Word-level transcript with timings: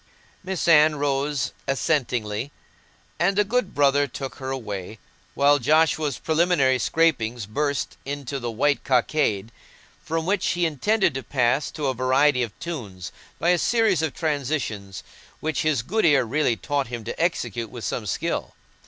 Miss 0.43 0.67
Anne 0.67 0.95
rose 0.95 1.51
assentingly, 1.67 2.49
and 3.19 3.35
the 3.37 3.43
good 3.43 3.75
brother 3.75 4.07
took 4.07 4.37
her 4.37 4.49
away, 4.49 4.97
while 5.35 5.59
Joshua's 5.59 6.17
preliminary 6.17 6.79
scrapings 6.79 7.45
burst 7.45 7.97
into 8.03 8.39
the 8.39 8.49
"White 8.49 8.83
Cockade," 8.83 9.51
from 10.03 10.25
which 10.25 10.43
he 10.53 10.65
intended 10.65 11.13
to 11.13 11.21
pass 11.21 11.69
to 11.69 11.85
a 11.85 11.93
variety 11.93 12.41
of 12.41 12.57
tunes, 12.57 13.11
by 13.37 13.49
a 13.49 13.59
series 13.59 14.01
of 14.01 14.15
transitions 14.15 15.03
which 15.39 15.61
his 15.61 15.83
good 15.83 16.03
ear 16.03 16.23
really 16.25 16.55
taught 16.55 16.87
him 16.87 17.03
to 17.03 17.19
execute 17.21 17.69
with 17.69 17.83
some 17.85 18.07
skill. 18.07 18.55